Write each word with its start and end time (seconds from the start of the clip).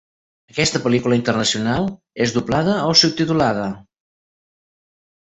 Aquesta 0.51 0.79
pel·lícula 0.85 1.17
internacional 1.17 1.85
és 2.25 2.33
doblada 2.37 2.77
o 2.93 2.95
subtitulada? 3.01 3.67